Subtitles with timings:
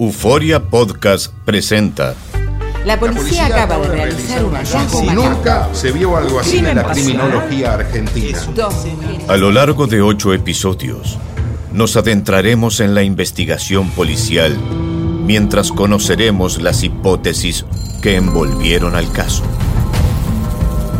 [0.00, 2.14] Euforia Podcast presenta.
[2.84, 6.84] La policía, acaba de realizar un hallazgo Si nunca se vio algo así en la
[6.84, 8.38] criminología argentina.
[9.26, 11.18] A lo largo de ocho episodios,
[11.72, 14.56] nos adentraremos en la investigación policial
[15.26, 17.64] mientras conoceremos las hipótesis
[18.00, 19.42] que envolvieron al caso.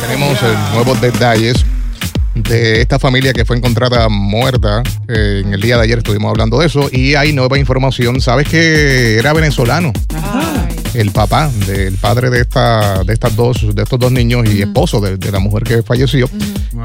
[0.00, 1.64] Tenemos eh, nuevos detalles
[2.34, 4.82] de esta familia que fue encontrada muerta.
[5.08, 8.20] eh, en el día de ayer estuvimos hablando de eso y hay nueva información.
[8.20, 9.92] ¿Sabes que era venezolano?
[10.94, 15.00] El papá del padre de esta, de estas dos, de estos dos niños y esposo
[15.00, 16.28] de, de la mujer que falleció,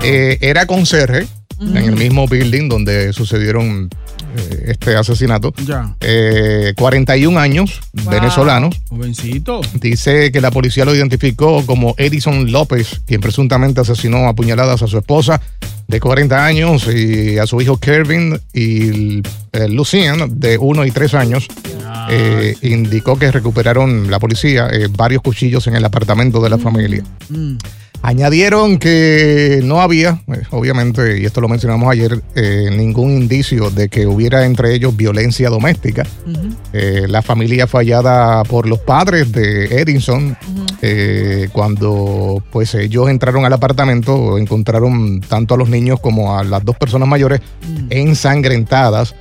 [0.03, 1.25] eh, era conserje
[1.59, 3.89] en el mismo building donde sucedieron
[4.37, 5.53] eh, este asesinato.
[5.65, 5.95] Ya.
[6.01, 8.75] Eh, 41 años, venezolanos.
[8.89, 9.61] Jovencito.
[9.79, 14.87] Dice que la policía lo identificó como Edison López, quien presuntamente asesinó a puñaladas a
[14.87, 15.41] su esposa
[15.87, 21.13] de 40 años y a su hijo Kevin y eh, Lucien de 1 y 3
[21.13, 21.47] años.
[22.09, 27.03] Eh, indicó que recuperaron la policía eh, varios cuchillos en el apartamento de la familia.
[27.29, 27.55] Mm.
[28.05, 33.89] Añadieron que no había, eh, obviamente, y esto lo mencionamos ayer, eh, ningún indicio de
[33.89, 36.03] que hubiera entre ellos violencia doméstica.
[36.71, 40.37] Eh, la familia fallada por los padres de Edison,
[40.83, 46.63] eh, cuando pues ellos entraron al apartamento, encontraron tanto a los niños como a las
[46.63, 47.41] dos personas mayores
[47.89, 49.15] ensangrentadas.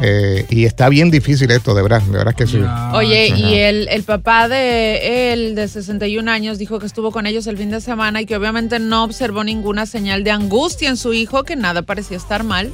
[0.00, 2.58] Eh, y está bien difícil esto, de verdad, de verdad que sí.
[2.92, 3.38] Oye, Ajá.
[3.38, 7.58] y el, el papá de él, de 61 años, dijo que estuvo con ellos el
[7.58, 11.44] fin de semana y que obviamente no observó ninguna señal de angustia en su hijo,
[11.44, 12.72] que nada parecía estar mal.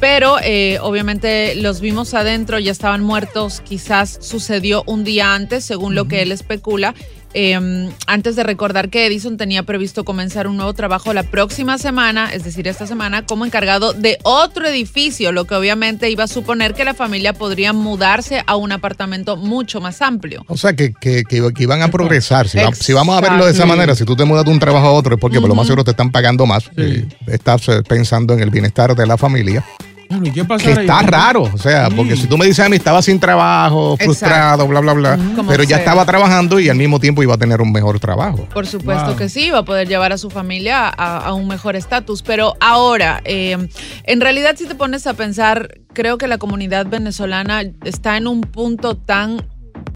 [0.00, 5.96] Pero eh, obviamente los vimos adentro, ya estaban muertos, quizás sucedió un día antes, según
[5.96, 6.94] lo que él especula.
[7.34, 12.32] Eh, antes de recordar que Edison tenía previsto comenzar un nuevo trabajo la próxima semana,
[12.32, 16.74] es decir, esta semana, como encargado de otro edificio, lo que obviamente iba a suponer
[16.74, 20.44] que la familia podría mudarse a un apartamento mucho más amplio.
[20.48, 22.48] O sea, que, que, que- que iban a progresar.
[22.48, 22.84] Si, va- Exacto.
[22.84, 24.92] si vamos a verlo de esa manera, si tú te mudas de un trabajo a
[24.92, 26.70] otro, es porque por lo más seguro te están pagando más.
[26.76, 29.64] y estás eh, pensando en el bienestar de la familia.
[30.08, 31.42] Bueno, ¿y qué pasa Que está raro.
[31.42, 34.92] O sea, porque si tú me dices a mí, estaba sin trabajo, frustrado, bla, bla,
[34.94, 35.18] bla.
[35.48, 35.78] Pero ya sea.
[35.78, 38.46] estaba trabajando y al mismo tiempo iba a tener un mejor trabajo.
[38.52, 39.16] Por supuesto Wow.
[39.16, 42.22] que sí, va a poder llevar a su familia a, a un mejor estatus.
[42.22, 43.68] Pero ahora, eh,
[44.04, 48.40] en realidad, si te pones a pensar, creo que la comunidad venezolana está en un
[48.40, 49.44] punto tan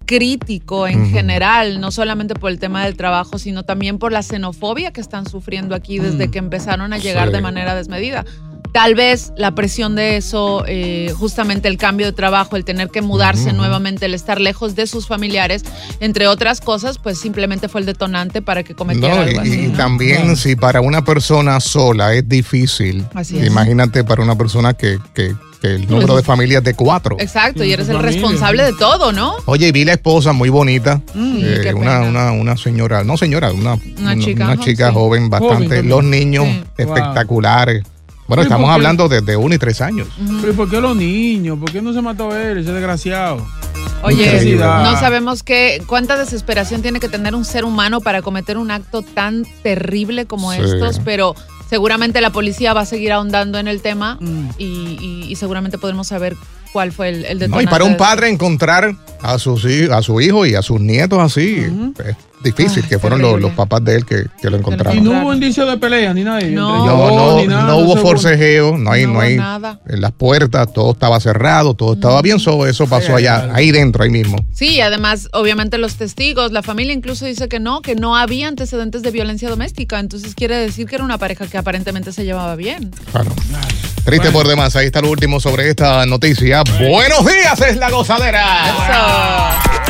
[0.05, 4.91] crítico en general, no solamente por el tema del trabajo, sino también por la xenofobia
[4.91, 6.31] que están sufriendo aquí desde Mm.
[6.31, 7.33] que empezaron a llegar Sí.
[7.35, 8.25] de manera desmedida.
[8.71, 13.03] Tal vez la presión de eso, eh, justamente el cambio de trabajo, el tener que
[13.03, 15.63] mudarse nuevamente, el estar lejos de sus familiares,
[15.99, 19.59] entre otras cosas, pues simplemente fue el detonante para que cometiera No, algo y, así.
[19.65, 19.77] y ¿no?
[19.77, 23.45] también si para una persona sola es difícil, Así es.
[23.45, 27.15] imagínate para una persona que, que- que el número de familias es de cuatro.
[27.19, 29.35] Exacto, y eres el responsable de todo, ¿no?
[29.45, 30.99] Oye, y vi la esposa muy bonita.
[31.13, 34.61] Mm, eh, una, una, una señora, no señora, una, Una chica, una ¿no?
[34.61, 34.93] chica Sí.
[34.93, 35.67] joven, bastante.
[35.77, 36.63] Joven los niños Sí.
[36.79, 37.83] espectaculares.
[38.27, 40.07] Bueno, estamos hablando desde uno y tres años.
[40.41, 41.59] Pero ¿y por qué los niños?
[41.59, 43.45] ¿Por qué no se mató a él, ese desgraciado?
[44.01, 44.65] Oye, Increíble.
[44.65, 49.01] no sabemos qué, cuánta desesperación tiene que tener un ser humano para cometer un acto
[49.01, 50.59] tan terrible como Sí.
[50.61, 51.35] estos, pero
[51.69, 54.49] seguramente la policía va a seguir ahondando en el tema Mm.
[54.57, 56.35] y, y- y seguramente podremos saber
[56.73, 60.45] cuál fue el, el No, y para un padre encontrar a, sus, a su hijo
[60.45, 64.25] y a sus nietos así, es difícil, Ay, que fueron los, papás de él que,
[64.41, 65.03] que lo Y encontraron.
[65.03, 66.41] no hubo indicio de pelea ni nada.
[66.41, 66.85] No.
[66.85, 69.79] No, no, ni nada, no hubo forcejeo, no hay, No hay nada.
[69.87, 74.03] en las puertas, todo estaba cerrado, todo estaba bien, so, eso pasó allá, ahí dentro,
[74.03, 74.37] ahí mismo.
[74.53, 79.01] Sí, además, obviamente los testigos, la familia incluso dice que no, que no había antecedentes
[79.01, 79.99] de violencia doméstica.
[79.99, 82.91] Entonces quiere decir que era una pareja que aparentemente se llevaba bien.
[83.11, 83.31] Claro.
[84.03, 86.63] Triste por demás, ahí está lo último sobre esta noticia.
[86.79, 88.43] Buenos días, es la gozadera.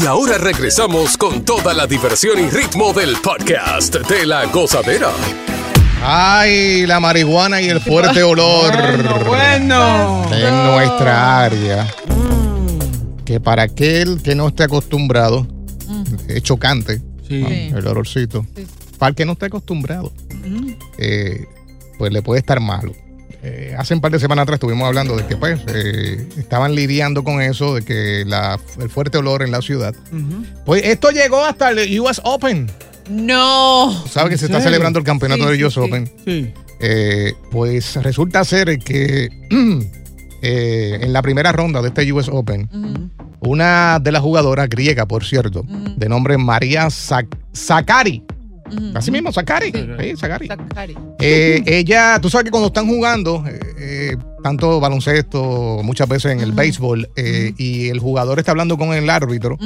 [0.00, 5.10] Y ahora regresamos con toda la diversión y ritmo del podcast de la gozadera.
[6.02, 8.72] Ay, la marihuana y el fuerte olor
[9.26, 10.22] Bueno.
[10.32, 11.86] en nuestra área.
[13.24, 15.46] Que para aquel que no esté acostumbrado,
[16.28, 17.40] es chocante Sí.
[17.72, 17.78] ¿no?
[17.78, 18.46] el olorcito.
[18.98, 20.12] Para el que no esté acostumbrado,
[20.98, 21.44] eh,
[21.98, 22.92] pues le puede estar malo.
[23.48, 27.22] Eh, hace un par de semanas atrás estuvimos hablando de que pues eh, estaban lidiando
[27.22, 29.94] con eso, de que la- el fuerte olor en la ciudad.
[30.64, 32.68] Pues esto llegó hasta el US Open.
[33.08, 34.04] No.
[34.10, 35.80] ¿Sabes que se está celebrando el campeonato Sí, del US sí.
[35.80, 36.10] Open?
[36.24, 36.52] Sí.
[36.80, 39.28] Eh, pues resulta ser que
[40.42, 42.68] eh, en la primera ronda de este US Open,
[43.40, 45.62] una de las jugadoras griega, por cierto,
[45.96, 48.24] de nombre María Zak- Zakari,
[48.94, 50.48] así mismo, Zakari, sí, Zakari.
[50.48, 50.96] Zakari.
[51.20, 56.40] Eh, ella, tú sabes que cuando están jugando, eh, eh, tanto baloncesto, muchas veces en
[56.40, 59.58] el béisbol, eh, y el jugador está hablando con el árbitro,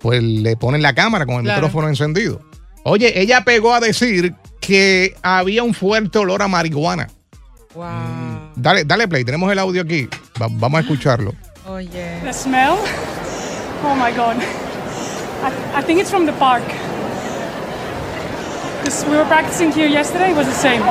[0.00, 1.60] pues le ponen la cámara con el Claro.
[1.62, 2.40] micrófono encendido.
[2.84, 7.08] Oye, ella pegó a decir que había un fuerte olor a marihuana.
[7.74, 7.84] Wow.
[8.56, 10.08] Dale, dale play, tenemos el audio aquí.
[10.40, 11.34] Va- vamos a escucharlo.
[11.68, 12.18] Oye.
[12.24, 12.74] The smell?
[13.84, 14.36] Oh my god.
[15.42, 16.64] I, I think it's from the park.
[18.80, 20.82] Because we were practicing here yesterday, it was the same.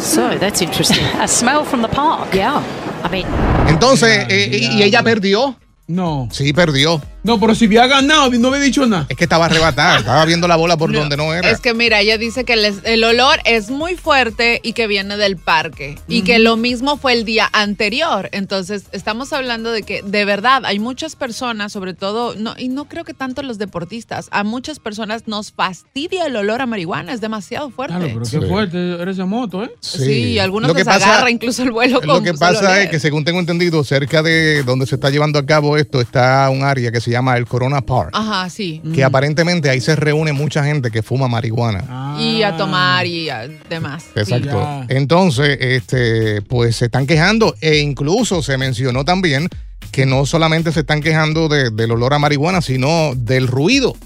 [0.00, 1.04] So that's interesting.
[1.20, 2.34] A smell from the park.
[2.34, 2.62] Yeah.
[3.02, 3.26] I mean,
[3.68, 5.56] Entonces, eh, y- y ella perdió.
[5.88, 6.28] No.
[6.30, 7.00] Sí, perdió.
[7.24, 9.06] No, pero si había ganado, no había dicho nada.
[9.08, 11.50] Es que estaba arrebatada, estaba viendo la bola por donde no era.
[11.50, 15.16] Es que mira, ella dice que les- el olor es muy fuerte y que viene
[15.16, 18.28] del parque y que lo mismo fue el día anterior.
[18.32, 22.84] Entonces, estamos hablando de que de verdad hay muchas personas, sobre todo, no, y no
[22.84, 27.22] creo que tanto los deportistas, a muchas personas nos fastidia el olor a marihuana, es
[27.22, 27.94] demasiado fuerte.
[27.96, 28.52] Claro, pero qué Sí.
[28.52, 29.70] fuerte eres esa moto, ¿eh?
[29.80, 32.90] Sí, algunos Lo que les pasa- agarra incluso el vuelo con Lo que pasa es
[32.90, 36.62] que, según tengo entendido, cerca de donde se está llevando a cabo esto, está un
[36.64, 38.10] área que se llama el Corona Park.
[38.12, 38.80] Ajá, sí.
[38.94, 42.16] Que aparentemente ahí se reúne mucha gente que fuma marihuana.
[42.20, 44.04] Y a tomar y a demás.
[44.14, 44.20] Sí.
[44.20, 44.84] Exacto.
[44.88, 49.48] Entonces, este, pues se están quejando e incluso se mencionó también
[49.90, 53.96] que no solamente se están quejando de- del olor a marihuana, sino del ruido.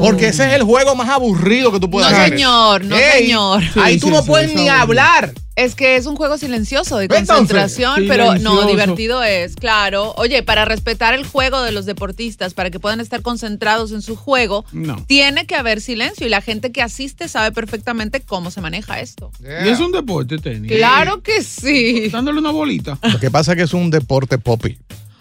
[0.00, 2.30] Porque ese es el juego más aburrido que tú No, puedes hacer.
[2.30, 3.62] señor, no, Ey, señor.
[3.76, 5.32] ahí tú no puedes ni hablar.
[5.58, 10.14] Es que es un juego silencioso de Entonces, concentración, pero no, divertido es, claro.
[10.16, 14.14] Oye, para respetar el juego de los deportistas, para que puedan estar concentrados en su
[14.14, 15.04] juego, No.
[15.06, 19.32] tiene que haber silencio y la gente que asiste sabe perfectamente cómo se maneja esto.
[19.40, 20.70] Y es un deporte tenis.
[20.70, 22.08] Claro que sí.
[22.08, 22.96] Dándole una bolita.
[23.02, 24.78] Lo que pasa es que es un deporte poppy.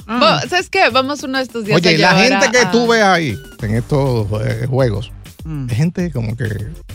[0.10, 0.42] Ah.
[0.50, 0.88] ¿Sabes qué?
[0.90, 3.36] Vamos uno de estos días Oye, a la gente a- que a- tú ves ahí
[3.62, 5.12] en estos eh, juegos,
[5.48, 5.70] Mm.
[5.70, 6.44] gente como que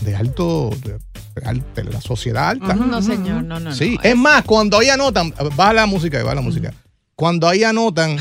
[0.01, 0.99] de alto, de,
[1.41, 2.75] de al- de la sociedad alta.
[2.75, 3.73] No, señor, no, no.
[3.73, 4.03] Sí, no.
[4.03, 6.71] es más, cuando ahí anotan, baja la música, baja la música.
[7.15, 8.17] Cuando ahí anotan,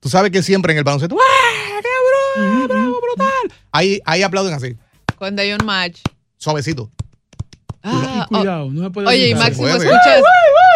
[0.00, 3.58] tú sabes que siempre en el baloncesto, ¡ah, qué bro- bravo, brutal!
[3.70, 4.76] Ahí, ahí aplauden así,
[5.18, 6.00] Cuando hay un match.
[6.36, 6.90] suavecito.
[7.86, 9.34] Ah, Y cuidado, no se puede Oye, y.
[9.34, 9.76] Máximo, puede.
[9.76, 10.22] escuchas,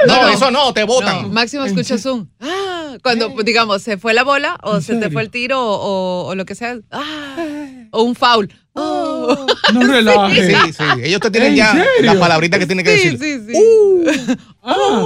[0.07, 1.23] No, eso no, te botan.
[1.23, 2.31] No, máximo escuchas un.
[2.39, 6.27] Ah, cuando, digamos, se fue la bola o se te fue el tiro o, o-
[6.29, 6.79] o lo que sea.
[6.91, 7.58] Ah,
[7.91, 8.53] o un foul.
[8.75, 9.47] Oh.
[9.73, 10.57] No relajes.
[10.67, 10.85] Sí, sí.
[11.03, 12.13] Ellos te tienen ¿En ya serio?
[12.15, 13.41] la palabrita que tienen que Sí, decir.
[13.47, 14.37] sí, sí.
[14.63, 15.01] Ah,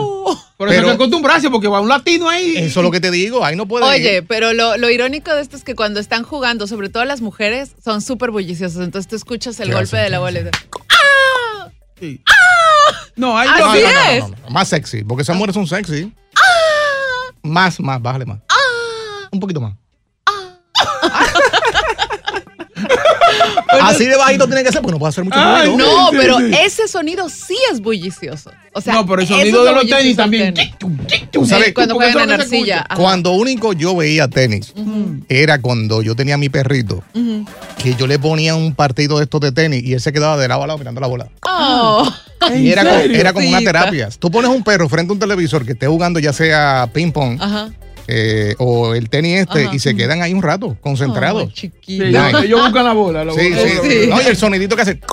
[0.56, 2.56] por eso Pero- que acostumbrarse porque va un latino ahí.
[2.56, 5.40] Eso es lo que te digo, ahí no puede Oye, pero lo, lo irónico de
[5.40, 8.82] esto es que cuando están jugando, sobre todo las mujeres, son súper bulliciosas.
[8.82, 10.40] Entonces tú escuchas el ¿Qué golpe de la ¿Qué bola.
[10.40, 10.50] y de-
[13.16, 13.74] No, Así No, no, no, no,
[14.10, 14.22] es.
[14.24, 16.12] no, no, Más sexy, porque esas mujeres son sexy.
[17.42, 18.38] Más, más, bájale más.
[19.32, 19.74] Un poquito más.
[23.80, 25.78] Así de bajito tiene que ser, porque no puede hacer mucho Ay, ruido.
[25.78, 26.50] No, sí, pero sí.
[26.64, 28.50] ese sonido sí es bullicioso.
[28.74, 30.54] O sea, no, pero el sonido de lo los tenis también.
[31.30, 32.86] Tú sabes, cuando porque juegan en arcilla.
[32.96, 34.72] Cuando único yo veía tenis,
[35.28, 37.02] era cuando yo tenía mi perrito,
[37.78, 40.48] que yo le ponía un partido de estos de tenis y él se quedaba de
[40.48, 41.28] lado a lado mirando la bola.
[41.42, 42.10] Oh.
[42.56, 43.20] Y era, como- serio?
[43.20, 44.08] era como una terapia.
[44.18, 47.38] Tú pones un perro frente a un televisor que esté jugando ya sea ping pong
[47.40, 47.70] Ajá.
[48.14, 49.74] Eh, o el tenis este Ajá.
[49.74, 51.44] y se quedan ahí un rato, concentrados.
[51.44, 52.04] Oh, Sí, chiquito.
[52.04, 53.24] ellos, ellos buscan la bola.
[53.24, 53.78] lo- Sí, sí.
[53.82, 54.06] Sí.
[54.08, 55.00] No, y el sonidito que hace.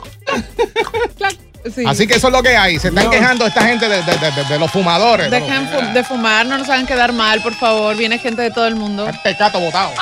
[1.75, 1.83] Sí.
[1.85, 2.79] Así que eso es lo que hay.
[2.79, 5.29] Se están quejando esta gente de, de- de- de- de los fumadores.
[5.29, 7.97] Dejen fu- de fumar, no nos hagan quedar mal, por favor.
[7.97, 9.05] Viene gente de todo el mundo.
[9.23, 9.91] Pecato botado.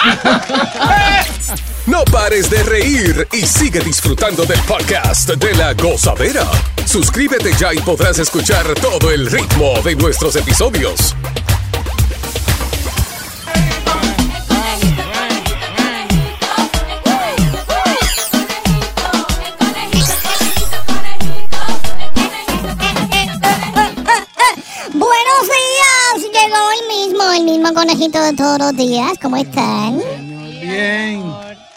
[1.88, 6.44] No pares de reír y sigue disfrutando del podcast de la gozadera.
[6.86, 11.16] Suscríbete ya y podrás escuchar todo el ritmo de nuestros episodios.
[27.68, 29.14] Mismo conejito de todos los días.
[29.22, 29.98] ¿Cómo están?
[30.62, 31.24] Bien.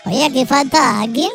[0.06, 1.30] Oye, aquí falta alguien.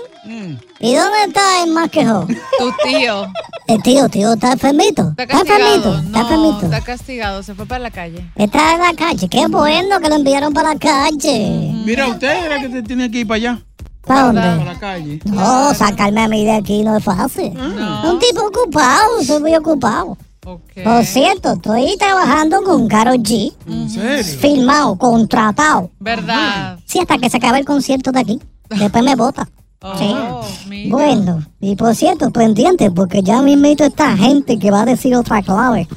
[0.80, 2.26] ¿Y dónde está el más quejo?
[2.26, 3.26] Tu tío.
[3.68, 5.10] El tío, tío, está enfermito.
[5.18, 6.66] Está Está enfermito, está No, enfermito.
[6.66, 7.44] está castigado.
[7.44, 8.26] Se fue para la calle.
[8.36, 9.28] Está en la calle.
[9.28, 11.72] Qué bueno que lo enviaron para la calle.
[11.86, 13.60] Mira, usted era que se tiene que ir para allá.
[14.06, 14.42] ¿Para dónde?
[14.42, 15.20] Para la calle.
[15.26, 17.52] No, sacarme a mí de aquí no es fácil.
[17.58, 20.18] Un tipo ocupado, soy muy ocupado.
[20.46, 23.52] Por cierto, estoy trabajando con Karol G.
[23.68, 24.24] ¿En serio?
[24.40, 25.90] Filmado, contratado.
[26.00, 26.78] ¿Verdad?
[26.86, 28.40] Sí, hasta que se acabe el concierto de aquí.
[28.70, 29.48] Después me vota.
[30.00, 30.16] Sí.
[30.16, 30.90] Oh, mira.
[30.90, 35.44] Bueno, y por cierto, pendiente, porque ya mismito esta gente que va a decir otra
[35.44, 35.88] clave.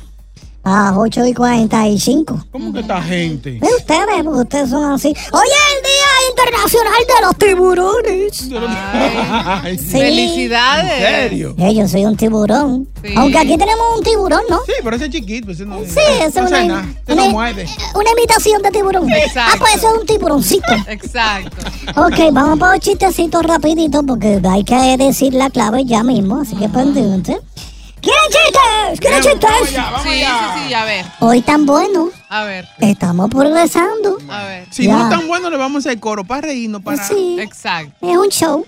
[0.68, 2.44] A las 8 y 45.
[2.52, 3.52] ¿Cómo que esta gente?
[3.58, 5.08] Ve ustedes, porque ustedes son así.
[5.08, 8.48] Hoy es el Día Internacional de los Tiburones.
[9.64, 9.84] Ay, Sí.
[9.92, 10.92] Felicidades.
[10.92, 11.54] ¿En serio?
[11.58, 12.86] Eh, yo soy un tiburón.
[13.02, 13.14] Sí.
[13.16, 14.58] Aunque aquí tenemos un tiburón, ¿no?
[14.66, 15.52] Sí, pero ese es chiquito.
[15.52, 15.86] Ese no, Sí,
[16.20, 17.66] ese no es hace una, una- no muerde.
[17.94, 19.10] una imitación de tiburón.
[19.10, 19.52] Exacto.
[19.54, 20.72] Ah, pues eso es un tiburoncito.
[20.88, 21.56] Exacto.
[21.96, 26.56] Ok, vamos para los chistecitos rapidito porque hay que decir la clave ya mismo, así
[26.56, 27.40] que pendiente.
[28.00, 29.00] ¿Quieren chistes?
[29.00, 30.02] ¿Quieren Vamos chistes?
[30.02, 31.04] Sí, sí, sí, a ver.
[31.20, 32.66] Hoy tan bueno, A ver.
[32.80, 34.18] estamos progresando.
[34.30, 34.66] A ver.
[34.70, 34.96] Si Ya.
[34.96, 36.82] no es tan bueno, le vamos a hacer coro para reírnos.
[36.82, 37.02] Para...
[37.06, 37.92] Sí, Exacto.
[38.06, 38.66] es un show.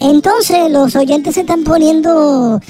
[0.00, 2.60] Entonces los oyentes se están poniendo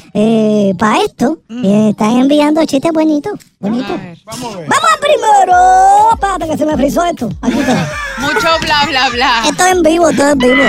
[0.78, 3.32] para esto y están enviando chistes bonitos.
[3.60, 3.72] Ver.
[3.72, 4.18] Vamos a ver.
[4.68, 6.10] Vamos al primero.
[6.12, 7.30] Espérate que se me frizó esto.
[7.40, 7.90] Aquí está.
[8.18, 9.42] Mucho bla, bla, bla.
[9.48, 10.62] Esto es en vivo, esto es en vivo.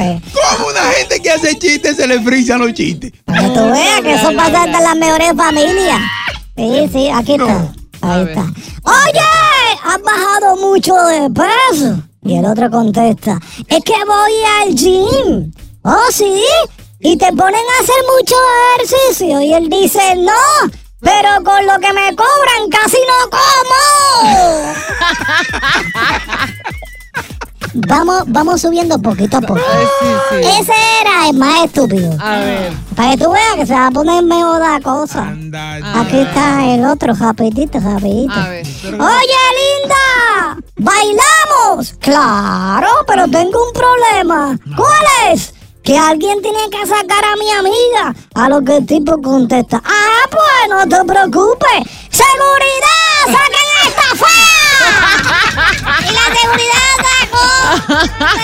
[0.00, 3.12] Eh, ¿Cómo una gente que hace chistes se le frisan los chistes?
[3.24, 6.00] Para que tú veas que eso pasa hasta en las mejores familias.
[6.56, 7.72] Sí, sí, aquí está.
[8.02, 8.42] Ahí está.
[8.42, 9.20] Oye,
[9.84, 12.02] has bajado mucho de peso.
[12.22, 15.52] Y el otro contesta, es que voy al gym.
[15.82, 16.44] Oh, sí.
[17.00, 18.34] Y te ponen a hacer mucho
[18.76, 19.40] ejercicio.
[19.40, 20.32] Y él dice, no.
[21.00, 24.74] Pero con lo que me cobran casi no como.
[27.74, 29.60] vamos, vamos subiendo poquito a poco.
[29.60, 30.48] Ay, sí, sí.
[30.60, 32.16] Ese era el más estúpido.
[32.20, 32.72] A ver.
[32.94, 35.28] Para que tú veas que se va a poner mejor la cosa.
[35.28, 38.34] Anda, Aquí está el otro, rapidito, rapidito.
[38.34, 38.66] A ver.
[38.84, 41.94] Oye, linda, ¿bailamos?
[42.00, 44.58] Claro, pero tengo un problema.
[44.76, 45.54] ¿Cuál es?
[45.82, 48.14] Que alguien tiene que sacar a mi amiga.
[48.34, 49.80] A lo que el tipo contesta.
[49.84, 51.90] Ah, pues no te preocupes.
[52.10, 53.24] ¡Seguridad!
[53.26, 55.44] ¡Saquen a esta fea!
[56.08, 58.38] y la seguridad sacó.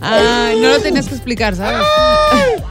[0.00, 1.86] Ay, no lo tenías que explicar, ¿sabes?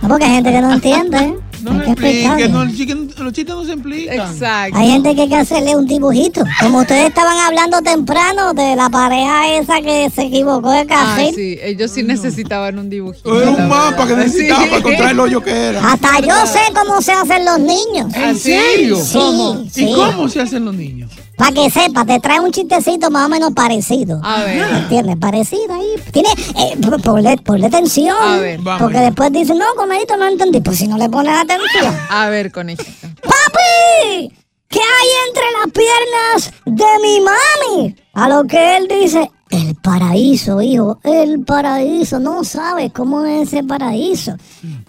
[0.01, 1.35] No, porque hay gente que no entiende.
[1.61, 2.49] No hay me que expliques, explicarle.
[2.49, 4.19] no, los chistes- no se explican.
[4.31, 4.79] Exacto.
[4.79, 6.43] Hay gente que hay que hacerle un dibujito.
[6.59, 11.31] Como ustedes estaban hablando temprano de la pareja esa que se equivocó de Ay, café.
[11.35, 13.39] sí, ellos sí necesitaban un dibujito.
[13.39, 14.25] Era un mapa que verdad.
[14.25, 14.69] necesitaba Sí.
[14.69, 15.87] para encontrar el hoyo que era.
[15.93, 18.11] Hasta yo sé cómo se hacen los niños.
[18.15, 18.95] ¿En serio?
[18.99, 19.63] Sí, ¿Cómo?
[19.71, 19.87] sí.
[19.87, 21.11] ¿Y cómo se hacen los niños?
[21.41, 24.21] Para que sepa, te trae un chistecito más o menos parecido.
[24.23, 24.61] A ver.
[24.61, 25.17] ¿Entiendes?
[25.17, 25.95] Parecido ahí.
[26.11, 28.15] Tiene, eh, ponle, ponle atención.
[28.15, 28.59] A ver.
[28.59, 28.83] Vamos.
[28.83, 30.61] Porque después dice, no, comedito, no entendí.
[30.61, 31.97] Pues si no le pones atención.
[32.11, 33.07] A ver, conejito.
[33.23, 34.31] ¡Papi!
[34.71, 37.95] ¿qué hay entre las piernas de mi mami?
[38.13, 43.63] A lo que él dice, el paraíso, hijo, el paraíso, no sabes cómo es ese
[43.63, 44.35] paraíso.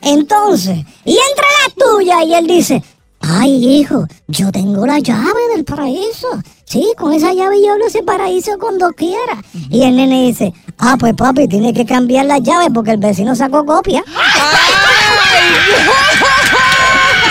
[0.01, 2.83] Entonces, y entre las tuyas, y él dice,
[3.23, 6.29] ay, hijo, yo tengo la llave del paraíso.
[6.64, 9.43] Sí, con esa llave yo abro ese paraíso cuando quiera.
[9.71, 13.35] Y el nene dice, ah, pues papi, tiene que cambiar la llave porque el vecino
[13.35, 14.02] sacó copia.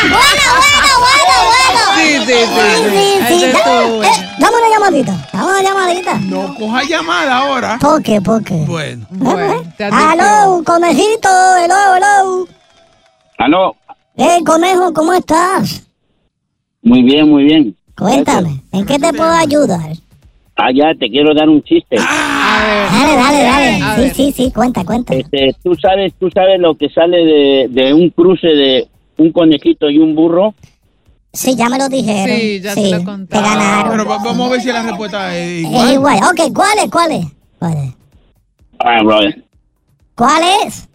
[0.10, 1.81] bueno, bueno, bueno, bueno.
[1.95, 2.62] Sí, sí, sí.
[2.89, 4.03] Sí, sí, Ese Dame, bueno.
[4.03, 5.13] eh, dame una llamadita.
[5.33, 6.13] Dame una llamadita.
[6.19, 7.77] No coja llamada ahora.
[7.79, 8.21] ¿Por qué?
[8.21, 8.63] ¿Por qué?
[8.67, 9.05] Bueno.
[9.91, 12.48] Aló, conejito, hello, hello.
[13.38, 13.75] Aló,
[14.15, 15.88] Hey, conejo, ¿cómo estás?
[16.84, 17.75] muy bien, muy bien.
[17.98, 19.91] Cuéntame, ¿en qué te puedo ayudar?
[20.56, 21.96] Ah, ya, te quiero dar un chiste.
[21.98, 23.44] Dale, dale,
[23.80, 24.10] dale.
[24.10, 25.13] Sí, sí, sí, cuenta, cuenta.
[25.13, 28.88] Este, tú sabes, tú sabes lo que sale de, de un cruce de
[29.18, 30.53] un conejito y un burro.
[31.34, 32.38] Sí, ya me lo dijeron.
[32.38, 33.36] Sí, ya te lo conté.
[33.36, 33.91] Te ganaron.
[33.91, 35.94] Pero va- vamos a ver si la respuesta es Es igual.
[35.94, 36.18] igual.
[36.32, 36.91] Ok, ¿cuál es?
[36.91, 37.25] ¿Cuál es?
[37.58, 37.94] ¿Cuál es?
[38.80, 39.44] Ah, brother.
[40.15, 40.89] ¿Cuál es?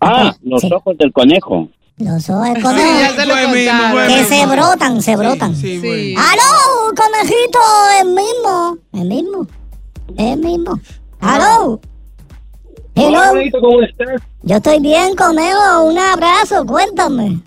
[0.00, 1.68] Ah, los ojos del conejo.
[1.98, 3.00] Los ojos del Sí, conejo.
[3.00, 4.08] ya se lo contaron.
[4.08, 5.54] que se brotan, se brotan.
[5.54, 6.20] Sí, bueno.
[6.20, 7.58] ¡Aló, conejito!
[8.00, 8.78] El mismo.
[8.92, 9.46] El mismo.
[10.18, 10.80] El mismo.
[11.20, 11.80] ¡Aló!
[12.96, 13.20] Hello.
[13.60, 14.22] ¿cómo estás?
[14.42, 15.84] Yo estoy bien, conejo.
[15.84, 17.38] Un abrazo, cuéntame.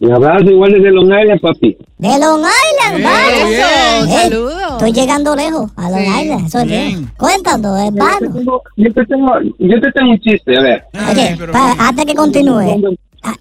[0.00, 1.78] Un abrazo igual desde Long Island, papi.
[1.98, 3.44] De Long Island, Bien, vale.
[3.48, 4.10] bien.
[4.10, 4.62] Eh, Saludos.
[4.72, 6.46] Estoy llegando lejos a Long Island.
[6.46, 7.10] Eso es bien.
[7.16, 8.60] Cuéntanos, hermano.
[8.76, 10.84] Yo te tengo, yo te tengo un chiste, a ver.
[11.10, 11.38] Oye,
[11.78, 12.96] antes que continúe.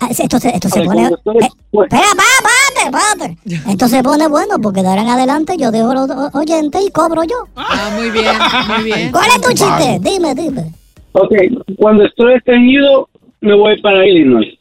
[0.10, 1.06] Esto se, esto se pone.
[1.08, 1.10] eh,
[1.72, 3.38] espera, pa, párate, párate.
[3.70, 7.24] Esto se pone bueno porque de ahora en adelante yo dejo los oyentes y cobro
[7.24, 7.48] yo.
[7.56, 8.36] Ah, muy bien,
[8.68, 9.12] muy bien.
[9.12, 10.00] ¿Cuál es tu chiste?
[10.02, 10.72] Dime, dime.
[11.14, 11.34] Ok,
[11.78, 13.10] cuando estoy estreñido,
[13.42, 14.58] me voy para Illinois.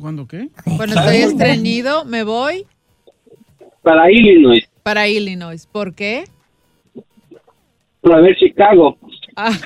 [0.00, 0.48] ¿Cuándo qué?
[0.76, 2.66] Cuando estoy estreñido, me voy
[3.82, 5.66] Para Illinois, para Illinois.
[5.70, 6.24] ¿Por qué?
[8.00, 8.98] para ver Chicago.
[9.36, 9.56] Ah,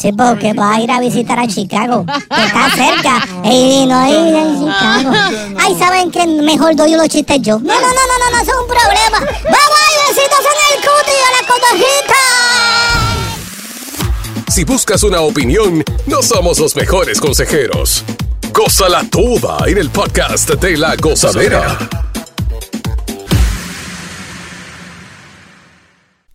[0.00, 3.26] Sí, porque va a ir a visitar a Chicago, que está cerca.
[3.44, 5.10] Y no ir a Chicago.
[5.58, 6.24] Ay, ¿saben qué?
[6.24, 7.58] Mejor doy los chistes yo.
[7.58, 9.18] No, no, no, no, no, no, es un problema.
[9.18, 12.20] Vamos ahí, besitos en el cuti a la conejita.
[14.52, 18.04] Si buscas una opinión, no somos los mejores consejeros.
[18.52, 21.76] Gózala toda en el podcast de la gozadera.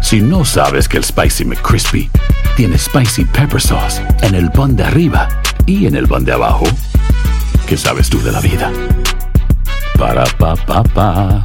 [0.00, 2.10] Si no sabes que el Spicy McCrispy
[2.56, 5.28] tiene Spicy Pepper Sauce en el pan de arriba
[5.66, 6.64] y en el pan de abajo,
[7.66, 8.72] ¿qué sabes tú de la vida?
[9.98, 11.42] Para, pa, pa, pa.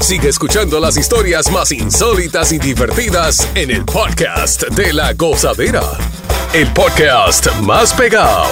[0.00, 5.82] Sigue escuchando las historias más insólitas y divertidas en el podcast de la gozadera.
[6.52, 8.46] El podcast más pegado.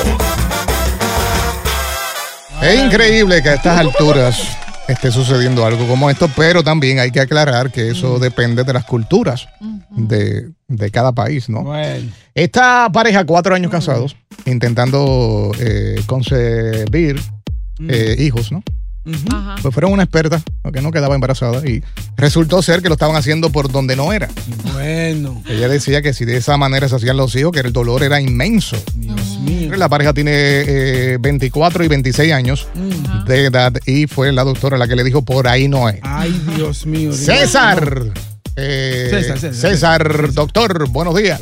[2.63, 7.21] Es increíble que a estas alturas esté sucediendo algo como esto, pero también hay que
[7.21, 9.49] aclarar que eso depende de las culturas
[9.91, 11.65] de, de cada país, ¿no?
[12.35, 17.21] Esta pareja, cuatro años casados, intentando eh, concebir
[17.89, 18.63] eh, hijos, ¿no?
[19.63, 20.43] Pues fueron una experta,
[20.73, 21.83] que no quedaba embarazada, y
[22.17, 24.29] resultó ser que lo estaban haciendo por donde no era.
[24.73, 25.43] Bueno.
[25.49, 28.21] Ella decía que si de esa manera se hacían los hijos, que el dolor era
[28.21, 28.77] inmenso.
[28.97, 29.75] Dios mío.
[29.77, 32.67] La pareja tiene eh, 24 y 26 años
[33.27, 35.99] de edad y fue la doctora la que le dijo por ahí no es.
[36.03, 37.11] Ay, Dios mío.
[37.11, 38.01] Dios César.
[38.03, 38.13] mío.
[38.57, 41.41] eh, César, César, César, doctor, buenos días.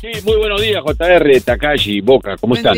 [0.00, 2.74] Sí, muy buenos días, JR, Takashi, Boca, ¿cómo están?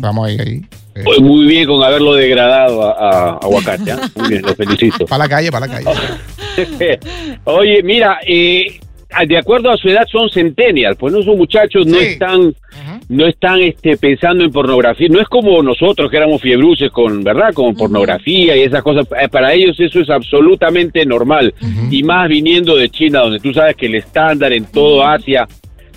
[0.00, 0.66] Vamos ahí, ahí.
[1.00, 3.98] Eh, Pues muy bien con haberlo degradado a, a aguacate, ¿ah?
[4.16, 5.06] Muy bien, lo felicito.
[5.06, 5.90] Para la calle, para la calle.
[7.44, 8.78] Oye, mira, eh,
[9.26, 12.54] de acuerdo a su edad son centennials, pues no son muchachos, no están,
[13.08, 17.52] no están este, pensando en pornografía, no es como nosotros que éramos fiebruces con, ¿verdad?
[17.52, 21.52] Con pornografía y esas cosas, Eh, para ellos eso es absolutamente normal,
[21.90, 25.48] y más viniendo de China, donde tú sabes que el estándar en todo Asia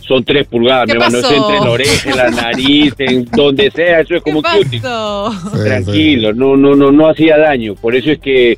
[0.08, 1.50] son tres pulgadas, ¿Qué mi hermano, eso pasó?
[1.50, 4.82] entre la oreja, en la nariz, en donde sea, eso es como un cutie.
[4.82, 5.32] pasó?
[5.64, 7.76] Tranquilo, no, no, no, no hacía daño.
[7.76, 8.58] Por eso es que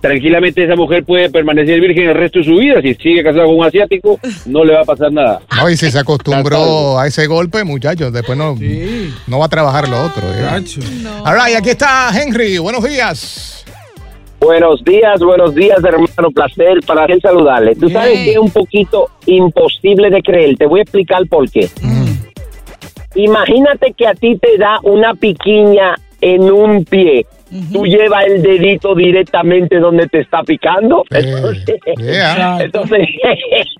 [0.00, 2.82] tranquilamente esa mujer puede permanecer virgen el resto de su vida.
[2.82, 5.40] Si sigue casada con un asiático, no le va a pasar nada.
[5.56, 8.56] No, y si se acostumbró a ese golpe, muchachos, después no,
[9.28, 10.22] no va a trabajar lo otro.
[10.34, 10.64] ¿eh?
[11.24, 12.58] All right, aquí está Henry.
[12.58, 13.61] Buenos días.
[14.42, 16.32] Buenos días, buenos días, hermano.
[16.34, 17.76] Placer para él saludarle.
[17.76, 20.56] Tú sabes que es un poquito imposible de creer.
[20.56, 21.70] Te voy a explicar por qué.
[23.14, 27.24] Imagínate que a ti te da una piquiña en un pie.
[27.72, 31.04] Tú llevas el dedito directamente donde te está picando.
[31.10, 31.78] Entonces,
[32.60, 33.08] entonces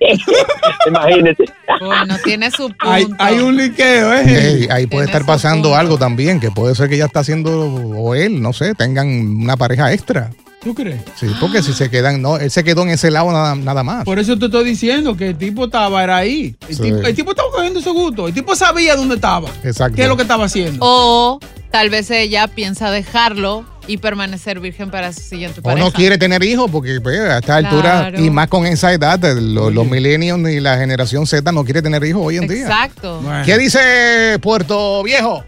[0.86, 1.44] imagínate.
[1.80, 2.88] Bueno, tiene su punto.
[2.88, 4.68] Hay, hay un liqueo, ¿eh?
[4.70, 8.40] Ahí puede estar pasando algo también, que puede ser que ella está haciendo, o él,
[8.40, 10.30] no sé, tengan una pareja extra.
[10.62, 11.00] ¿Tú crees?
[11.16, 14.04] Sí, porque si se quedan, no, él se quedó en ese lado nada, nada más.
[14.04, 16.54] Por eso te estoy diciendo que el tipo estaba era ahí.
[16.68, 16.82] El, Sí.
[16.82, 18.28] tipo, el tipo estaba cogiendo su gusto.
[18.28, 19.48] El tipo sabía dónde estaba.
[19.64, 19.96] Exacto.
[19.96, 20.78] ¿Qué es lo que estaba haciendo?
[20.80, 21.40] O
[21.72, 25.84] tal vez ella piensa dejarlo y permanecer virgen para su siguiente O pareja.
[25.84, 29.74] no quiere tener hijos porque pues, a esta altura y más con esa edad, los,
[29.74, 32.62] los millennials y la generación Z no quiere tener hijos hoy en día.
[32.62, 33.20] Exacto.
[33.44, 35.42] ¿Qué dice Puerto Viejo?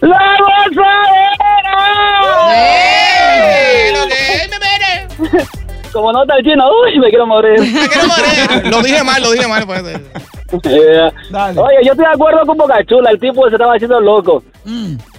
[0.00, 0.16] ¡La
[5.92, 7.58] Como nota el chino, uy, me quiero morir.
[8.70, 9.64] lo dije mal, lo dije mal.
[9.66, 9.82] pues.
[11.58, 14.42] Oye, yo estoy de acuerdo con Boca Chula, el tipo se estaba haciendo loco.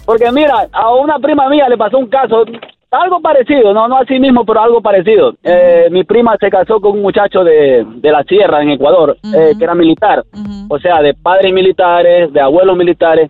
[0.05, 2.43] Porque mira, a una prima mía le pasó un caso,
[2.89, 5.35] algo parecido, no no así mismo, pero algo parecido.
[5.43, 9.53] Eh, mi prima se casó con un muchacho de, de la sierra en Ecuador, eh,
[9.57, 10.23] que era militar.
[10.67, 13.29] O sea, de padres militares, de abuelos militares.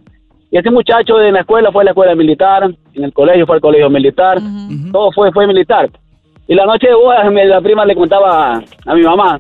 [0.52, 3.58] Y ese muchacho de la escuela fue a la escuela militar, en el colegio fue
[3.58, 4.40] al colegio militar,
[4.92, 5.90] todo fue, fue militar.
[6.50, 9.40] Y la noche de bodas, mi- la prima le contaba a, mi mamá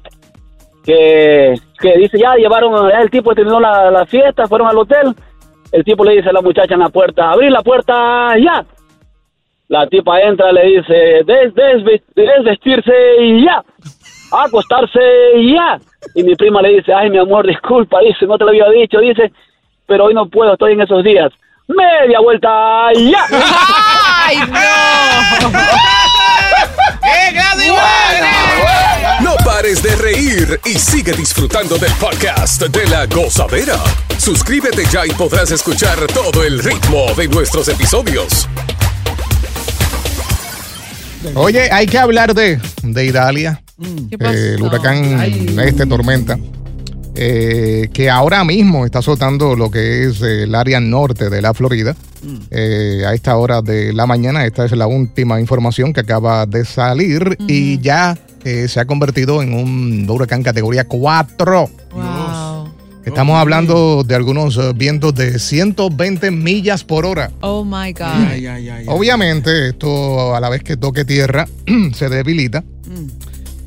[0.85, 5.13] que, que dice, ya llevaron, ya el tipo terminó la, la fiesta, fueron al hotel.
[5.71, 8.63] El tipo le dice a la muchacha en la puerta, abrir la puerta ya.
[9.67, 10.93] La tipa entra, le dice,
[11.25, 13.63] des, desve- desvestirse y ya.
[14.31, 14.99] Acostarse
[15.35, 15.77] y ya.
[16.15, 18.99] Y mi prima le dice, ay, mi amor, disculpa, dice, no te lo había dicho,
[18.99, 19.31] dice,
[19.87, 21.31] pero hoy no puedo, estoy en esos días.
[21.67, 23.19] Media vuelta y ya.
[24.25, 25.49] ¡Ay, no!
[29.21, 33.77] No pares de reír y sigue disfrutando del podcast de la gozadera.
[34.17, 38.47] Suscríbete ya y podrás escuchar todo el ritmo de nuestros episodios.
[41.36, 43.62] Oye, hay que hablar de, de Italia.
[44.10, 46.38] ¿Qué el huracán este tormenta.
[47.21, 51.93] Eh, que ahora mismo está azotando lo que es el área norte de la Florida.
[52.49, 56.63] Eh, a esta hora de la mañana, esta es la última información que acaba de
[56.63, 61.69] salir y ya eh, se ha convertido en un huracán categoría 4.
[63.05, 67.32] Estamos hablando de algunos eh, vientos de 120 millas por hora.
[67.41, 68.88] Oh my God.
[68.88, 71.47] Obviamente, esto a la vez que toque tierra
[71.93, 72.63] se debilita.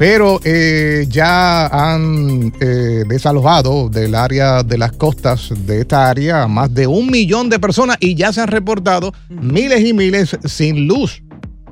[0.03, 6.49] Pero eh, ya han eh, desalojado del área de las costas de esta área a
[6.49, 10.88] más de un millón de personas y ya se han reportado miles y miles sin
[10.88, 11.23] luz,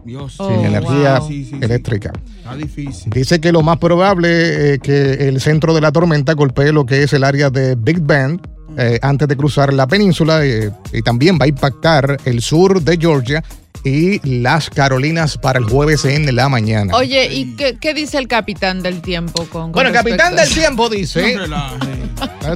[0.04, 0.36] Dios.
[0.36, 1.56] sin energía Oh, Sí, sí, sí.
[1.60, 2.12] eléctrica.
[2.38, 3.12] Está difícil.
[3.12, 7.02] Dice que lo más probable es que el centro de la tormenta golpee lo que
[7.02, 8.46] es el área de Big Bend
[8.78, 12.96] eh, antes de cruzar la península eh, y también va a impactar el sur de
[12.96, 13.42] Georgia
[13.84, 16.94] y las Carolinas para el jueves en la mañana.
[16.96, 20.50] Oye, ¿y qué, qué dice el capitán del tiempo con, con Bueno, el capitán del
[20.50, 21.36] a- tiempo dice,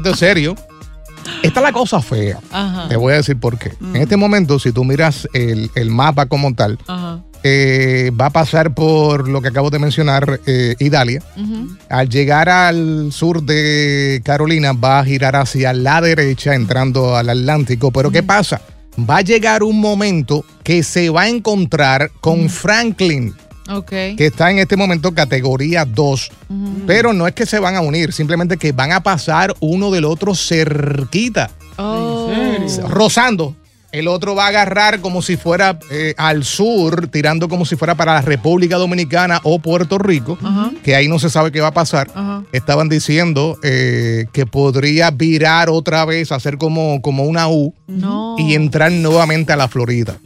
[0.04, 0.54] es serio,
[1.42, 2.38] está la cosa fea.
[2.52, 2.88] Ajá.
[2.88, 3.72] Te voy a decir por qué.
[3.80, 7.20] En este momento, si tú miras el, el mapa como tal, Ajá.
[7.42, 11.22] eh, va a pasar por lo que acabo de mencionar, eh, Idalia.
[11.36, 11.68] Ujú.
[11.88, 17.90] Al llegar al sur de Carolina, va a girar hacia la derecha, entrando al Atlántico.
[17.90, 18.60] Pero ¿qué pasa?
[18.98, 23.34] Va a llegar un momento que se va a encontrar con Franklin,
[23.68, 23.88] Ok.
[23.88, 26.30] que está en este momento categoría 2.
[26.86, 30.04] Pero no es que se van a unir, simplemente que van a pasar uno del
[30.04, 32.30] otro cerquita, Oh.
[32.88, 33.56] rozando.
[33.94, 37.94] El otro va a agarrar como si fuera eh, al sur, tirando como si fuera
[37.94, 40.36] para la República Dominicana o Puerto Rico,
[40.82, 42.10] que ahí no se sabe qué va a pasar.
[42.52, 48.34] Estaban diciendo eh, que podría virar otra vez, hacer como, como una U No.
[48.38, 50.18] y entrar nuevamente a la Florida.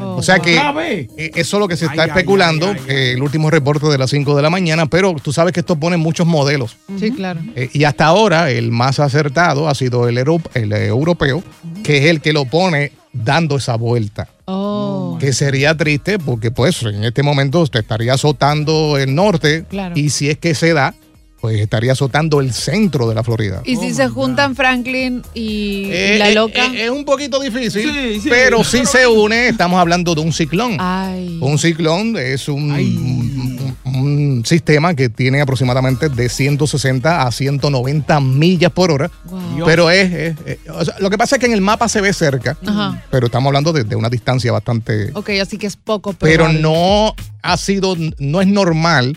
[0.00, 3.12] O sea que eh, eso es lo que se está Ay, ay, especulando, ay, eh,
[3.16, 5.96] el último reporte de las 5 de la mañana, pero tú sabes que esto pone
[5.96, 6.76] muchos modelos.
[7.00, 7.40] Sí, claro.
[7.56, 11.42] Eh, y hasta ahora el más acertado ha sido el, el eh, europeo,
[11.82, 12.92] que es el que lo pone
[13.24, 14.28] dando esa vuelta.
[14.46, 15.16] Oh.
[15.20, 19.94] Que sería triste porque pues en este momento te estaría azotando el norte Claro.
[19.98, 20.94] y si es que se da,
[21.40, 23.60] pues estaría azotando el centro de la Florida.
[23.64, 26.66] Y si se juntan Franklin y, y Eh, la eh, loca.
[26.66, 30.76] eh, es un poquito difícil, pero si se une, estamos hablando de un ciclón.
[30.80, 31.38] Ay.
[31.40, 38.72] Un ciclón es un, un- un sistema que tiene aproximadamente de 160 a 190 millas
[38.72, 39.10] por hora.
[39.24, 39.64] Wow.
[39.66, 42.00] Pero es, es- es- o sea, lo que pasa es que en el mapa se
[42.00, 43.02] ve cerca, Ajá.
[43.10, 45.10] pero estamos hablando de, de una distancia bastante...
[45.14, 46.60] Ok, así que es poco Pero probable.
[46.62, 49.16] no ha sido, no es normal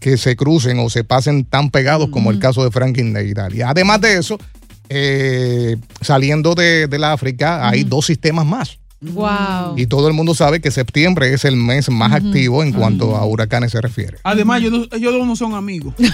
[0.00, 3.68] que se crucen o se pasen tan pegados como el caso de Franklin de Italia.
[3.70, 4.38] Además de eso,
[4.88, 8.78] eh, saliendo de, del África, hay dos sistemas más.
[9.00, 9.74] Wow.
[9.76, 13.24] Y todo el mundo sabe que septiembre es el mes más activo en cuanto a
[13.24, 14.18] huracanes se refiere.
[14.24, 15.94] Además, ellos, no- ellos dos no son amigos.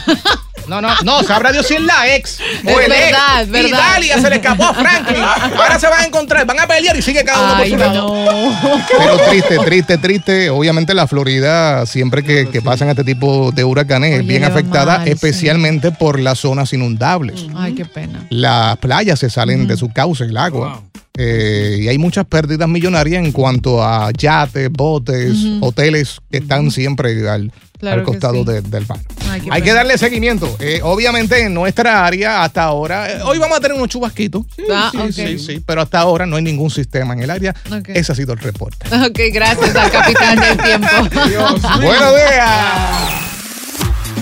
[0.66, 3.42] No, no, no, sabrá Dios si es la ex o Es el verdad, ex.
[3.42, 3.68] es verdad.
[3.68, 5.20] Italia se le escapó a Franklin.
[5.59, 7.77] Ahora se van a encontrar, van a pelear y sigue cada uno por Ay, su
[7.77, 8.14] lado.
[8.99, 10.49] Pero triste, triste, triste.
[10.49, 14.49] Obviamente la Florida, siempre que, que pasan este tipo de huracanes, es Oye, bien le
[14.49, 15.11] va afectada, mal, sí.
[15.12, 17.44] especialmente por las zonas inundables.
[17.55, 18.27] Ay, qué pena.
[18.31, 20.81] Las playas se salen de su cauce, el agua.
[21.16, 27.29] Eh, y hay muchas pérdidas millonarias en cuanto a yates, botes, hoteles que están siempre
[27.29, 28.50] al, Claro al costado sí.
[28.50, 28.98] de- del mar.
[29.31, 29.74] Ay, Hay que pena.
[29.77, 30.57] darle seguimiento.
[30.59, 34.44] Eh, obviamente en nuestra área hasta ahora, eh, hoy vamos a tener unos chubasquitos.
[34.72, 37.55] Ah, sí, sí, sí, pero hasta ahora no hay ningún sistema en el área.
[37.70, 37.90] Ok.
[37.90, 38.85] Ese ha sido el reporte.
[38.88, 40.88] Ok, gracias al capitán del tiempo.
[41.81, 43.11] Buenos días.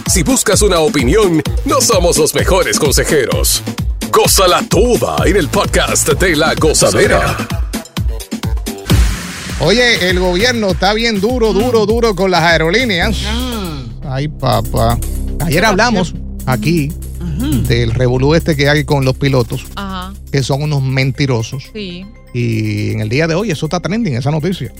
[0.08, 3.62] Si buscas una opinión, no somos los mejores consejeros.
[4.12, 7.34] Gózala toda en el podcast de la gozadera.
[9.60, 13.16] Oye, el gobierno está bien duro, duro, duro con las aerolíneas.
[14.04, 14.98] Ay, papá.
[15.40, 16.14] Ayer hablamos
[16.46, 16.92] aquí
[17.66, 21.64] del revolú este que hay con los pilotos, Ajá, que son unos mentirosos.
[21.72, 22.04] sí.
[22.34, 24.72] Y en el día de hoy eso está trending, esa noticia.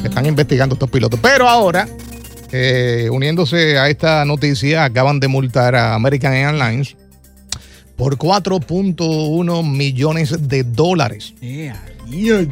[0.00, 1.20] Que están investigando estos pilotos.
[1.22, 1.86] Pero ahora,
[2.50, 6.96] eh, uniéndose a esta noticia, acaban de multar a American Airlines
[7.96, 11.34] por 4.1 millones de dólares.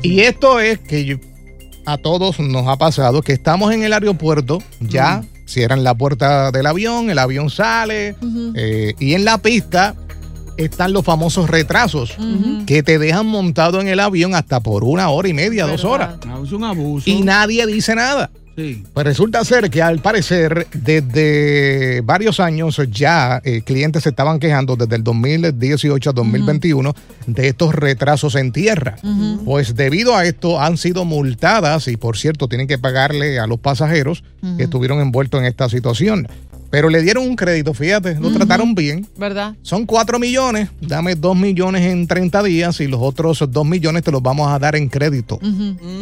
[0.02, 1.16] Y esto es que yo-
[1.84, 6.66] a todos nos ha pasado que estamos en el aeropuerto, ya cierran la puerta del
[6.66, 8.14] avión, el avión sale
[8.54, 9.94] eh, y en la pista
[10.56, 12.14] están los famosos retrasos
[12.66, 16.14] que te dejan montado en el avión hasta por una hora y media, dos horas.
[16.44, 17.10] Es un abuso.
[17.10, 18.30] Y nadie dice nada.
[18.56, 18.84] Sí.
[18.92, 24.76] Pues resulta ser que al parecer desde varios años ya eh, clientes se estaban quejando
[24.76, 26.94] desde el 2018 a 2021
[27.26, 28.96] de estos retrasos en tierra.
[29.44, 33.58] Pues debido a esto han sido multadas y por cierto tienen que pagarle a los
[33.58, 34.24] pasajeros
[34.56, 36.26] que estuvieron envueltos en esta situación.
[36.72, 39.06] Pero le dieron un crédito, fíjate, lo trataron bien.
[39.18, 39.54] ¿Verdad?
[39.60, 44.10] Son 4 millones, dame 2 millones en 30 días y los otros 2 millones te
[44.10, 45.38] los vamos a dar en crédito.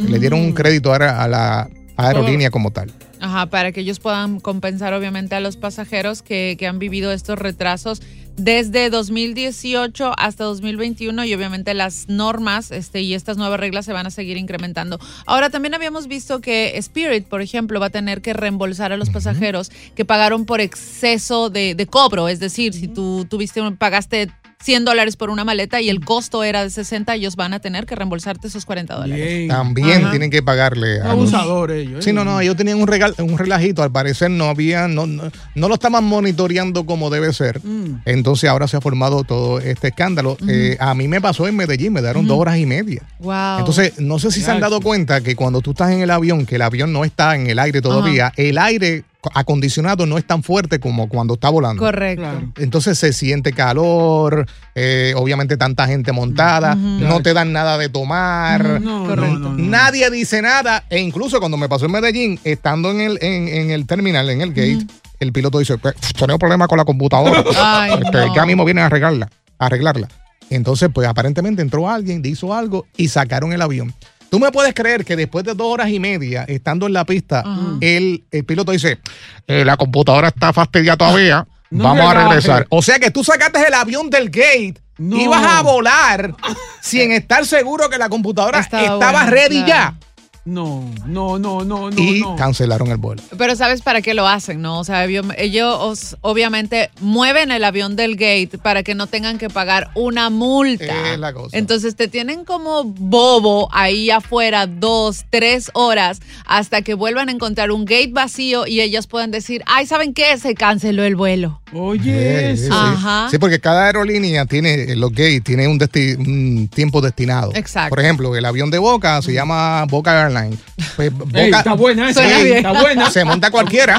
[0.08, 1.68] Le dieron un crédito ahora a la
[2.08, 2.90] aerolínea como tal.
[3.20, 7.38] Ajá, para que ellos puedan compensar obviamente a los pasajeros que, que han vivido estos
[7.38, 8.00] retrasos
[8.36, 14.06] desde 2018 hasta 2021 y obviamente las normas este, y estas nuevas reglas se van
[14.06, 14.98] a seguir incrementando.
[15.26, 19.10] Ahora también habíamos visto que Spirit, por ejemplo, va a tener que reembolsar a los
[19.10, 24.30] pasajeros que pagaron por exceso de, de cobro, es decir, si tú tuviste un- pagaste
[24.62, 27.86] 100 dólares por una maleta y el costo era de 60, ellos van a tener
[27.86, 29.48] que reembolsarte esos 40 dólares.
[29.48, 30.10] También Ajá.
[30.10, 32.04] tienen que pagarle a los- Abusadores ellos.
[32.04, 35.30] Sí, no, no, ellos tenían un, regal, un relajito, al parecer no había, no, no,
[35.54, 37.64] no lo estaban monitoreando como debe ser.
[37.64, 38.02] Mm.
[38.04, 40.36] Entonces ahora se ha formado todo este escándalo.
[40.48, 43.02] Eh, a mí me pasó en Medellín, me dieron dos horas y media.
[43.20, 43.60] Wow.
[43.60, 46.44] Entonces, no sé si se han dado cuenta que cuando tú estás en el avión,
[46.46, 49.04] que el avión no está en el aire todavía, el aire
[49.34, 51.82] acondicionado no es tan fuerte como cuando está volando.
[51.82, 52.52] Correcto.
[52.58, 58.80] Entonces se siente calor, eh, obviamente tanta gente montada, no te dan nada de tomar,
[58.80, 59.38] No, Correcto.
[59.38, 59.64] no, no, no.
[59.70, 60.84] nadie dice nada.
[60.90, 64.40] E incluso cuando me pasó en Medellín, estando en el, en, en el terminal, en
[64.40, 64.86] el gate,
[65.20, 67.44] el piloto dice, "Pues, tenemos problemas con la computadora.
[67.56, 68.34] Ay, Este, no.
[68.34, 69.28] Ya mismo vienen a arreglarla,
[69.58, 70.08] a arreglarla.
[70.48, 73.94] Entonces, pues aparentemente entró alguien, hizo algo y sacaron el avión.
[74.30, 77.44] Tú me puedes creer que después de dos horas y media, estando en la pista,
[77.80, 79.00] el, el piloto dice,
[79.46, 82.66] "Eh, la computadora está fastidiada todavía, No vamos a regresar.
[82.70, 85.16] O sea que tú sacaste el avión del gate, No.
[85.16, 86.34] ibas a volar
[86.80, 89.96] sin estar seguro que la computadora Estaba estaba, buena, ready claro.
[90.44, 91.98] No, no, no, no, no.
[92.02, 92.34] Y no.
[92.34, 93.22] cancelaron el vuelo.
[93.36, 94.78] Pero ¿sabes para qué lo hacen, no?
[94.80, 99.90] O sea, ellos obviamente mueven el avión del gate para que no tengan que pagar
[99.94, 101.12] una multa.
[101.12, 101.56] Es la cosa.
[101.56, 107.70] Entonces te tienen como bobo ahí afuera dos, tres horas hasta que vuelvan a encontrar
[107.70, 110.38] un gate vacío y ellos puedan decir, ay, ¿saben qué?
[110.38, 111.60] Se canceló el vuelo.
[111.72, 112.68] Oye, Sí, sí.
[112.72, 113.28] Ajá.
[113.30, 117.52] Sí, porque cada aerolínea tiene, los gates, tiene un, desti- un tiempo destinado.
[117.54, 117.90] Exacto.
[117.90, 120.58] Por ejemplo, el avión de Boca se llama Boca Airlines.
[120.96, 122.56] Pues Boca, Ey, está buena esa, Suena Sí, bien.
[122.58, 123.10] está buena.
[123.10, 123.98] Se monta cualquiera.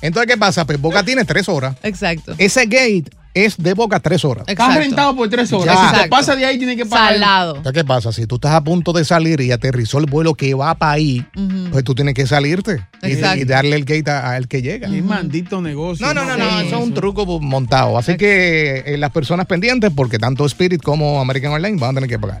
[0.00, 0.64] Entonces, ¿qué pasa?
[0.64, 1.76] Pues Boca tiene tres horas.
[1.82, 2.34] Exacto.
[2.38, 4.44] Ese gate es de Boca tres horas.
[4.48, 5.76] Está rentado por tres horas.
[5.76, 5.90] Ya.
[5.96, 7.14] Si te pasa de ahí, tiene que pagar.
[7.56, 8.12] Entonces, ¿qué pasa?
[8.12, 11.24] Si tú estás a punto de salir y aterrizó el vuelo que va para ahí,
[11.70, 13.14] pues tú tienes que salirte y,
[13.44, 14.88] darle el gate a- al que llega.
[14.90, 16.04] Qué maldito negocio.
[16.06, 17.96] No, no, no, no, eso es un truco montado.
[17.98, 22.08] Así que eh, las personas pendientes, porque tanto Spirit como American Online van a tener
[22.10, 22.40] que pagar.